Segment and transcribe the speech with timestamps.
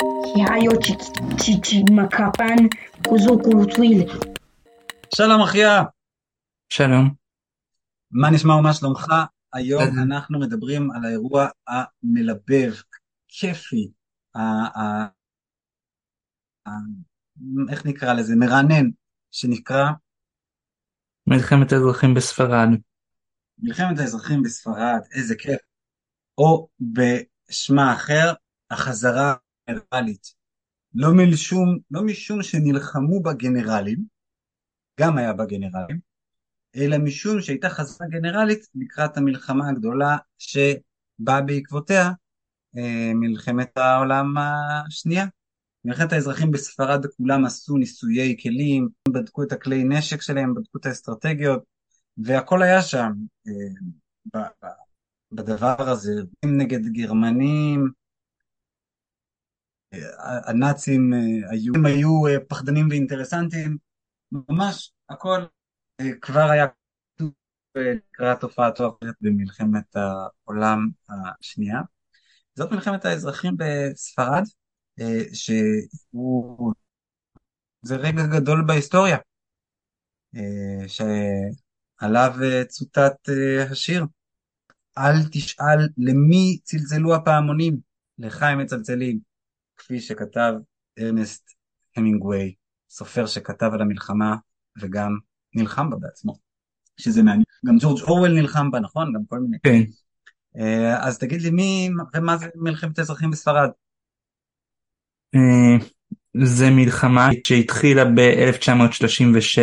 [0.00, 0.72] Hayo
[1.38, 2.58] chichimakapan
[3.08, 4.08] kuzukurtuil.
[5.14, 5.82] שלום אחיה,
[6.68, 7.14] שלום.
[8.10, 9.06] מה נשמע ומה שלומך?
[9.52, 9.82] היום.
[10.02, 12.72] אנחנו מדברים על האירוע המלבב,
[13.28, 13.90] כיפי,
[14.34, 15.08] ה- ה-
[16.68, 18.36] ה- איך נקרא לזה?
[18.36, 18.90] מרענן,
[19.30, 19.84] שנקרא
[21.26, 22.68] מלחמת האזרחים בספרד.
[23.58, 25.60] מלחמת האזרחים בספרד, איזה כיף.
[26.38, 28.32] או בשמה אחר,
[28.70, 29.34] החזרה
[29.68, 30.34] הגנרלית.
[30.94, 34.04] לא משום, לא משום שנלחמו בגנרלים,
[35.00, 35.98] גם היה בגנרלים,
[36.76, 42.10] אלא משום שהייתה חזרה גנרלית לקראת המלחמה הגדולה שבאה בעקבותיה
[42.76, 45.26] אה, מלחמת העולם השנייה.
[45.84, 51.62] מלחמת האזרחים בספרד כולם עשו ניסויי כלים, בדקו את הכלי נשק שלהם, בדקו את האסטרטגיות,
[52.16, 53.12] והכל היה שם
[54.36, 54.42] אה,
[55.32, 56.12] בדבר הזה,
[56.44, 57.90] נגד גרמנים,
[60.46, 63.76] הנאצים אה, היו, היו אה, פחדנים ואינטרסנטים,
[64.32, 65.40] ממש הכל
[66.00, 66.66] אה, כבר היה
[67.76, 71.80] לקראת האחרת במלחמת העולם השנייה.
[72.54, 74.42] זאת מלחמת האזרחים בספרד,
[75.32, 76.72] שהוא
[77.82, 79.18] זה רגע גדול בהיסטוריה,
[80.86, 82.34] שעליו
[82.68, 83.28] צוטט
[83.70, 84.04] השיר.
[84.98, 87.78] אל תשאל למי צלצלו הפעמונים,
[88.18, 89.18] לך הם מצלצלים,
[89.84, 90.52] כפי שכתב
[90.98, 91.50] ארנסט
[91.96, 92.54] המינגווי,
[92.90, 94.36] סופר שכתב על המלחמה
[94.80, 95.18] וגם
[95.54, 96.34] נלחם בה בעצמו,
[97.00, 97.44] שזה מעניין.
[97.66, 99.12] גם ג'ורג' אורוול נלחם בה, נכון?
[99.14, 99.56] גם כל מיני.
[99.62, 99.82] כן.
[100.58, 103.68] אה, אז תגיד לי מי ומה זה מלחמת האזרחים בספרד?
[105.34, 105.86] אה,
[106.44, 109.60] זה מלחמה שהתחילה ב-1936,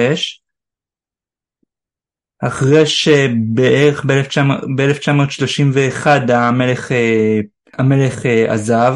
[2.40, 7.40] אחרי שבערך ב-1931 המלך, אה,
[7.74, 8.94] המלך עזב,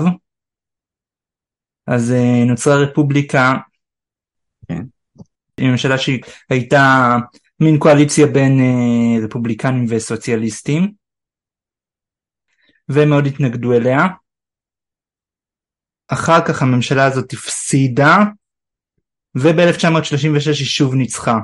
[1.88, 3.54] אז אה, נוצרה רפובליקה,
[4.68, 4.84] כן.
[5.60, 7.16] עם ממשלה שהייתה
[7.60, 10.94] מין קואליציה בין אה, רפובליקנים וסוציאליסטים,
[12.90, 14.00] והם מאוד התנגדו אליה.
[16.08, 18.18] אחר כך הממשלה הזאת הפסידה,
[19.36, 21.40] וב-1936 היא שוב ניצחה.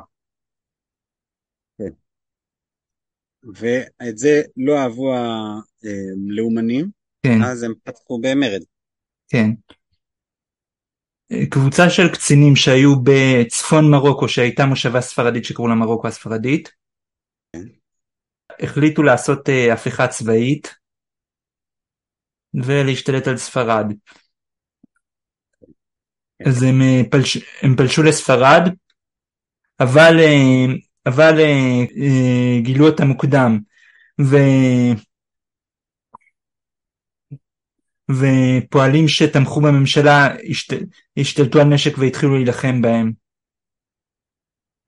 [3.43, 6.89] ואת זה לא אהבו הלאומנים,
[7.23, 8.61] כן, אז הם פתחו במרד.
[9.27, 9.49] כן.
[11.49, 16.71] קבוצה של קצינים שהיו בצפון מרוקו, שהייתה מושבה ספרדית שקראו לה מרוקו הספרדית,
[18.59, 20.75] החליטו לעשות אה, הפיכה צבאית
[22.53, 23.85] ולהשתלט על ספרד.
[26.47, 28.61] אז הם, אה, פלש, הם פלשו לספרד,
[29.79, 30.65] אבל, אה,
[31.05, 31.35] אבל
[32.61, 33.59] גילו אותה מוקדם,
[34.21, 34.35] ו...
[38.19, 40.73] ופועלים שתמכו בממשלה השת...
[41.17, 43.11] השתלטו על נשק והתחילו להילחם בהם.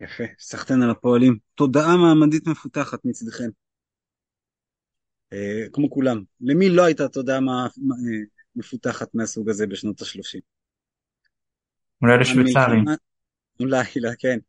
[0.02, 1.38] יפה, סחטיין על הפועלים.
[1.56, 3.50] תודעה מעמדית מפותחת מצדכם.
[5.34, 6.24] אה, כמו כולם.
[6.42, 8.20] למי לא הייתה תודעה מה- אה,
[8.56, 10.40] מפותחת מהסוג הזה בשנות ה-30?
[12.02, 12.86] אולי לשוויצרים.
[13.60, 14.40] אולי, לא, כן.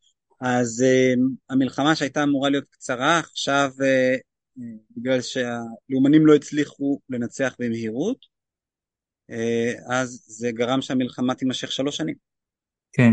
[0.41, 1.21] אז uh,
[1.51, 4.19] המלחמה שהייתה אמורה להיות קצרה, עכשיו uh,
[4.59, 4.63] uh,
[4.97, 8.34] בגלל שהלאומנים לא הצליחו לנצח במהירות,
[9.91, 12.15] אז זה גרם שהמלחמה תימשך שלוש שנים.
[12.93, 13.11] כן.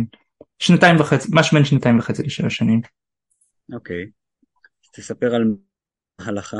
[0.60, 2.82] שנתיים וחצי, משהו בין שנתיים וחצי לשלוש שנים.
[3.74, 4.06] אוקיי.
[4.92, 5.44] תספר על
[6.20, 6.58] ההלכה.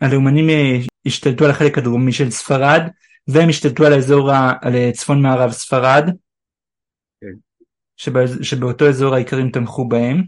[0.00, 2.80] הלאומנים אה, השתלטו על החלק הדרומי של ספרד,
[3.28, 4.30] והם השתלטו על האזור,
[4.62, 6.04] על אה, צפון מערב ספרד,
[7.20, 7.36] כן.
[7.96, 10.22] שבא- שבאותו אזור האיכרים תמכו בהם.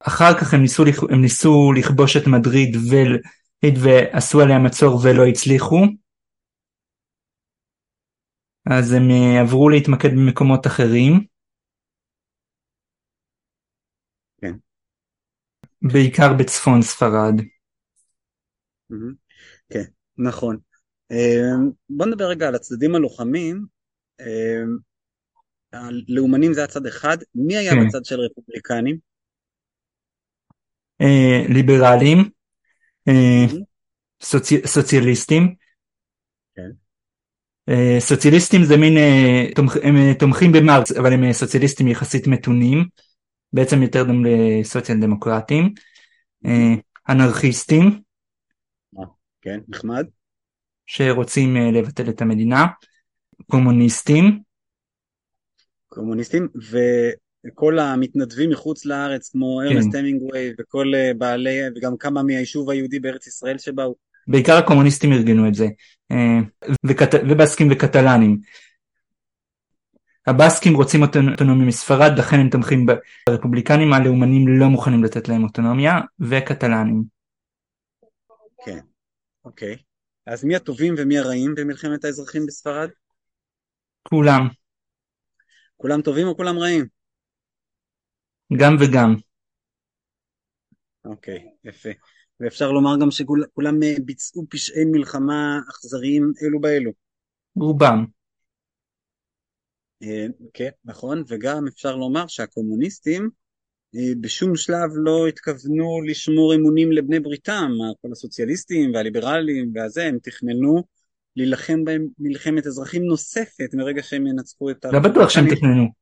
[0.00, 3.20] אחר כך הם ניסו, הם ניסו לכבוש את מדריד ול-
[3.82, 5.76] ועשו עליה מצור ולא הצליחו.
[8.70, 11.12] אז הם אה, עברו להתמקד במקומות אחרים.
[14.40, 14.52] כן.
[15.82, 17.34] בעיקר בצפון ספרד.
[19.72, 19.84] כן,
[20.18, 20.58] נכון.
[21.12, 21.56] אה,
[21.88, 23.66] בוא נדבר רגע על הצדדים הלוחמים.
[24.20, 24.62] אה,
[25.72, 27.86] הלאומנים זה הצד אחד, מי היה כן.
[27.86, 28.98] בצד של רפובליקנים?
[31.00, 32.18] אה, ליברלים,
[34.66, 35.54] סוציאליסטים.
[36.54, 36.70] כן.
[37.68, 39.46] אה, סוציאליסטים זה מין, אה,
[39.82, 42.84] הם אה, תומכים במרקס, אבל הם אה, סוציאליסטים יחסית מתונים,
[43.52, 45.74] בעצם יותר דומים לסוציאל דמוקרטים.
[46.46, 46.74] אה,
[47.08, 48.00] אנרכיסטים,
[49.42, 50.06] כן, נחמד.
[50.86, 52.66] שרוצים אה, לבטל את המדינה.
[53.50, 54.40] קומוניסטים,
[55.88, 56.48] קומוניסטים,
[57.46, 59.72] וכל המתנדבים מחוץ לארץ, כמו כן.
[59.72, 63.94] ארנסט המינגווי וכל אה, בעלי, וגם כמה מהיישוב היהודי בארץ ישראל שבאו.
[64.26, 65.66] בעיקר הקומוניסטים ארגנו את זה.
[66.86, 67.14] וקט...
[67.14, 68.38] ובסקים וקטלנים.
[70.26, 72.86] הבסקים רוצים אוטונומיה מספרד, לכן הם תומכים
[73.28, 77.04] ברפובליקנים, הלאומנים לא מוכנים לתת להם אוטונומיה, וקטלנים.
[78.64, 78.78] כן,
[79.44, 79.76] אוקיי.
[80.26, 82.88] אז מי הטובים ומי הרעים במלחמת האזרחים בספרד?
[84.02, 84.48] כולם.
[85.76, 86.86] כולם טובים או כולם רעים?
[88.58, 89.14] גם וגם.
[91.04, 91.90] אוקיי, יפה.
[92.40, 96.90] ואפשר לומר גם שכולם ביצעו פשעי מלחמה אכזריים אלו באלו.
[97.56, 98.04] רובם.
[100.02, 103.30] אה, כן, נכון, וגם אפשר לומר שהקומוניסטים
[103.96, 107.70] אה, בשום שלב לא התכוונו לשמור אמונים לבני בריתם,
[108.02, 110.82] כל הסוציאליסטים והליברלים והזה, הם תכננו
[111.36, 114.92] להילחם בהם מלחמת אזרחים נוספת מרגע שהם ינצחו את ה...
[114.92, 116.01] לא בטוח שהם תכננו.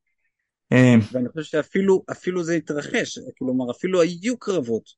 [0.71, 4.89] אה, ואני חושב שאפילו זה התרחש, כלומר אפילו היו קרבות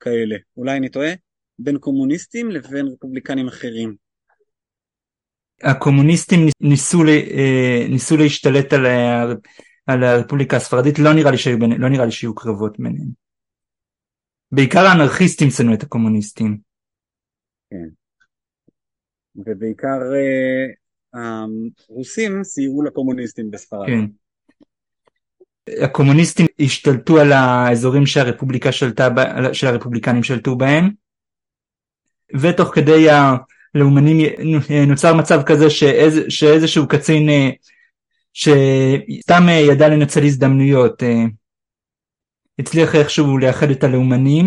[0.00, 1.12] כאלה, אולי אני טועה,
[1.58, 3.94] בין קומוניסטים לבין רפובליקנים אחרים.
[5.62, 8.86] הקומוניסטים ניסו, אה, ניסו להשתלט על,
[9.86, 13.08] על הרפובליקה הספרדית, לא נראה לי שהיו, לא נראה לי שיהיו קרבות ביניהם.
[14.52, 16.58] בעיקר האנרכיסטים שנאו את הקומוניסטים.
[17.70, 17.88] כן.
[19.36, 20.66] ובעיקר אה,
[21.88, 23.86] הרוסים סייעו לקומוניסטים בספרד.
[23.86, 24.23] כן.
[25.82, 29.08] הקומוניסטים השתלטו על האזורים שהרפובליקה שלטה,
[29.52, 30.90] שהרפובליקנים שלטו בהם,
[32.40, 33.06] ותוך כדי
[33.74, 34.16] הלאומנים
[34.88, 37.50] נוצר מצב כזה שאיז, שאיזשהו קצין אה,
[38.32, 41.24] שסתם אה, ידע לנצל הזדמנויות, אה,
[42.58, 44.46] הצליח איכשהו לאחד את הלאומנים.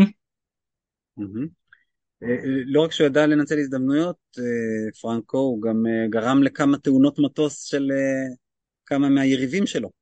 [2.65, 4.15] לא רק שהוא ידע לנצל הזדמנויות,
[5.01, 7.91] פרנקו, הוא גם גרם לכמה תאונות מטוס של
[8.85, 9.96] כמה מהיריבים שלו.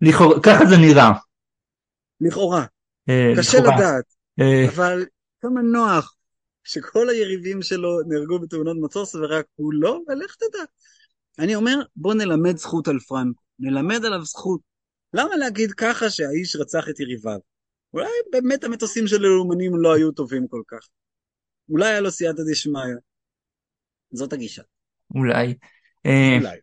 [0.00, 1.12] לכאורה, ככה זה נראה.
[2.20, 2.64] לכאורה.
[3.08, 3.76] אה, קשה לכאורה.
[3.76, 4.04] לדעת,
[4.40, 4.68] אה...
[4.68, 5.06] אבל
[5.40, 6.14] כמה נוח
[6.64, 10.64] שכל היריבים שלו נהרגו בתאונות מטוס ורק הוא לא, ולך תדע.
[11.38, 14.60] אני אומר, בוא נלמד זכות על פרנקו, נלמד עליו זכות.
[15.14, 17.38] למה להגיד ככה שהאיש רצח את יריביו?
[17.94, 20.88] אולי באמת המטוסים של הלאומנים לא היו טובים כל כך.
[21.70, 22.82] אולי היה לו סייעתא דשמיא.
[24.12, 24.62] זאת הגישה.
[25.14, 25.54] אולי.
[26.06, 26.58] אה, אולי.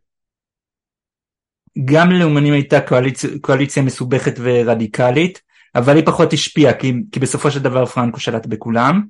[1.86, 5.42] גם ללאומנים הייתה קואליציה, קואליציה מסובכת ורדיקלית,
[5.76, 9.06] אבל היא פחות השפיעה, כי, כי בסופו של דבר פרנקו שלט בכולם.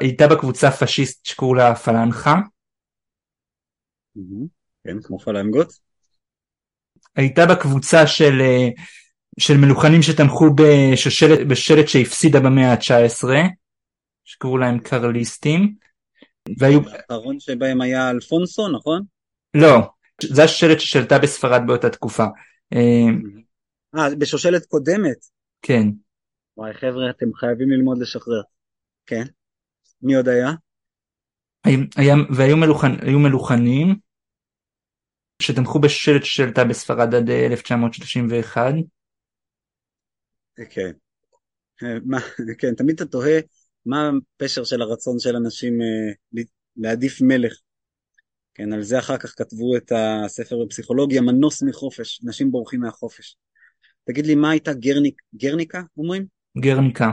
[0.00, 2.36] הייתה בקבוצה פשיסט שקראו לה פלנחה.
[4.84, 5.72] כן, כמו פלנגות.
[7.16, 8.68] הייתה בקבוצה של, אה,
[9.40, 13.28] של מלוכנים שתמכו בשושלת, בשושלת שהפסידה במאה ה-19,
[14.24, 15.74] שקראו להם קרליסטים.
[16.58, 16.80] והיו...
[16.88, 19.02] האחרון שבהם היה אלפונסו, נכון?
[19.54, 19.78] לא,
[20.22, 22.24] זה השושלת ששלטה בספרד באותה תקופה.
[22.72, 23.06] אה,
[23.96, 25.16] אה בשושלת קודמת?
[25.62, 25.82] כן.
[26.56, 28.42] וואי חבר'ה, אתם חייבים ללמוד לשחרר.
[29.06, 29.24] כן.
[30.02, 30.50] מי עוד היה?
[31.96, 32.90] היה, והיו מלוכנ,
[33.22, 33.96] מלוכנים
[35.42, 38.74] שתמכו בשושלת ששלטה בספרד עד 1931.
[40.58, 40.92] אה, כן.
[41.82, 42.18] אה, מה,
[42.58, 43.40] כן, תמיד אתה תוהה
[43.86, 45.78] מה הפשר של הרצון של אנשים
[46.76, 47.60] להעדיף מלך.
[48.56, 53.36] כן, על זה אחר כך כתבו את הספר בפסיכולוגיה, מנוס מחופש, אנשים בורחים מהחופש.
[54.04, 56.26] תגיד לי, מה הייתה גרניק, גרניקה, אומרים?
[56.58, 57.10] גרניקה.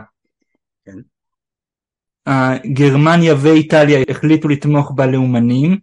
[0.85, 0.97] כן.
[2.29, 5.77] Uh, גרמניה ואיטליה החליטו לתמוך בלאומנים,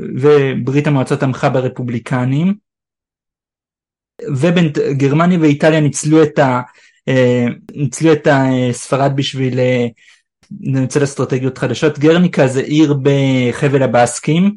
[0.00, 2.54] וברית המועצות תמכה ברפובליקנים,
[4.22, 6.60] וגרמניה ואיטליה ניצלו את, ה,
[7.10, 9.58] uh, ניצלו את הספרד בשביל
[10.52, 11.98] uh, ננצל אסטרטגיות חדשות.
[11.98, 14.56] גרניקה זה עיר בחבל הבאסקים,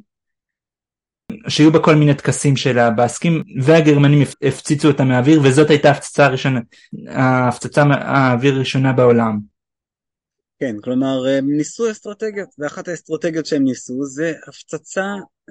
[1.48, 6.60] שהיו בה כל מיני טקסים של הבאסקים, והגרמנים הפציצו אותה מהאוויר, וזאת הייתה ההפצצה הראשונה,
[7.08, 9.40] ההפצצה האוויר הראשונה בעולם.
[10.60, 15.06] כן, כלומר הם ניסו אסטרטגיות, ואחת האסטרטגיות שהם ניסו זה הפצצה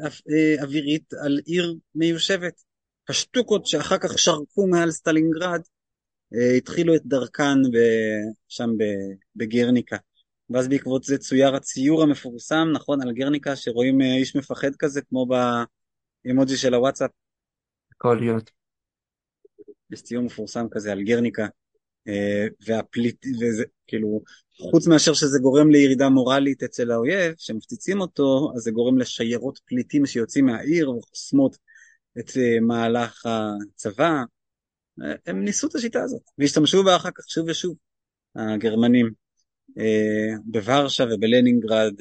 [0.04, 2.62] אה, אווירית על עיר מיושבת.
[3.09, 5.61] השטוקות שאחר כך שרקו מעל סטלינגרד
[6.35, 7.59] אה, התחילו את דרכן
[8.49, 8.71] שם
[9.37, 9.97] בגרניקה.
[10.50, 15.26] ואז בעקבות זה צויר הציור המפורסם, נכון, על גרניקה, שרואים אה, איש מפחד כזה, כמו
[16.25, 17.11] באימוג'י של הוואטסאפ.
[17.95, 18.50] יכול להיות.
[19.90, 21.47] יש ציור מפורסם כזה על גרניקה,
[22.09, 24.23] אה, והפליט, וזה, כאילו,
[24.71, 30.07] חוץ מאשר שזה גורם לירידה מורלית אצל האויב, שמפציצים אותו, אז זה גורם לשיירות פליטים
[30.07, 31.57] שיוצאים מהעיר וחוסמות
[32.19, 34.23] את אה, מהלך הצבא.
[35.26, 37.76] הם ניסו את השיטה הזאת, והשתמשו בה אחר כך שוב ושוב,
[38.37, 39.27] הגרמנים.
[39.78, 41.94] אה, בוורשה ובלנינגרד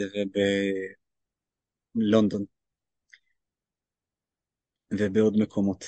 [1.96, 2.44] ובלונדון
[4.94, 5.86] ובעוד מקומות.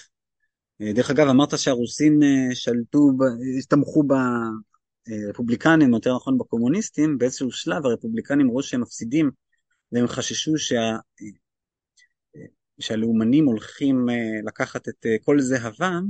[0.81, 3.09] אה, דרך אגב, אמרת שהרוסים אה, שלטו,
[3.69, 9.31] תמכו ברפובליקנים, יותר נכון בקומוניסטים, באיזשהו שלב הרפובליקנים ראו שהם מפסידים
[9.91, 10.97] והם חששו שה...
[12.79, 14.05] שהלאומנים הולכים
[14.45, 16.03] לקחת את כל זהבם,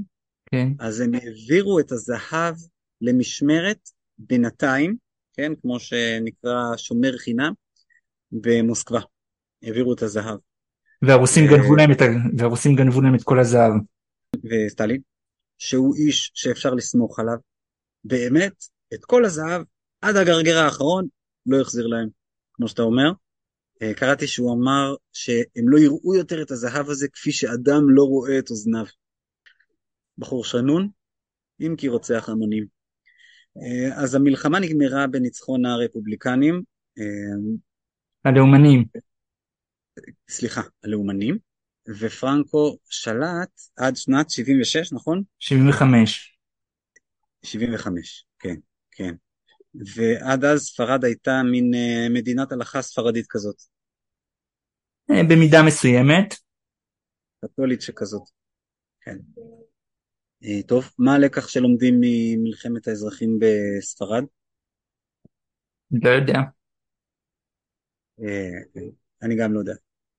[0.52, 0.68] כן.
[0.80, 2.56] אז הם העבירו את הזהב
[3.02, 4.96] למשמרת בינתיים,
[5.40, 7.54] כן, כמו שנקרא שומר חינם,
[8.32, 9.00] במוסקבה.
[9.64, 10.38] העבירו את הזהב.
[11.02, 12.06] והרוסים גנבו להם את, ה...
[12.38, 13.72] והרוסים גנבו להם את כל הזהב.
[14.36, 15.02] וסטלין,
[15.58, 17.38] שהוא איש שאפשר לסמוך עליו,
[18.04, 18.54] באמת,
[18.94, 19.62] את כל הזהב,
[20.02, 21.08] עד הגרגר האחרון,
[21.46, 22.10] לא החזיר להם,
[22.54, 23.12] כמו שאתה אומר.
[23.82, 28.40] אה, קראתי שהוא אמר שהם לא יראו יותר את הזהב הזה כפי שאדם לא רואה
[28.40, 28.86] את אוזניו.
[30.18, 30.90] בחור שנון,
[31.62, 32.79] אם כי רוצח המונים.
[33.58, 36.62] אה, אז המלחמה נגמרה בניצחון הרפובליקנים.
[37.00, 37.04] אה,
[38.26, 38.86] הלאומנים.
[40.30, 41.38] סליחה, הלאומנים,
[42.00, 45.24] ופרנקו שלט עד שנת 76, נכון?
[45.40, 46.38] 75.
[47.44, 48.56] 75, כן,
[48.92, 49.16] כן.
[49.96, 53.56] ועד אז ספרד הייתה מין uh, מדינת הלכה ספרדית כזאת.
[55.12, 56.34] אה, במידה מסוימת.
[57.46, 58.30] קתולית שכזאת,
[59.02, 59.18] כן.
[60.44, 64.24] Uh, טוב, מה הלקח שלומדים ממלחמת האזרחים בספרד?
[65.92, 66.40] לא יודע.
[68.20, 68.24] Uh,
[69.22, 69.74] אני גם לא יודע.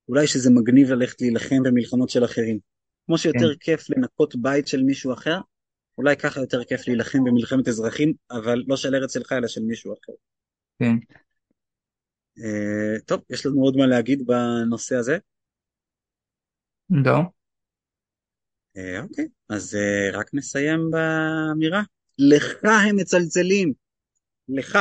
[0.07, 2.59] אולי שזה מגניב ללכת להילחם במלחמות של אחרים.
[3.05, 3.59] כמו שיותר כן.
[3.59, 5.39] כיף לנקות בית של מישהו אחר,
[5.97, 9.93] אולי ככה יותר כיף להילחם במלחמת אזרחים, אבל לא של ארץ שלך, אלא של מישהו
[9.93, 10.13] אחר.
[10.79, 10.95] כן.
[12.37, 15.17] Uh, טוב, יש לנו עוד מה להגיד בנושא הזה?
[16.89, 17.40] לא.
[18.77, 21.81] Uh, אוקיי, אז uh, רק נסיים באמירה.
[22.19, 23.73] לך הם מצלצלים.
[24.49, 24.79] לך.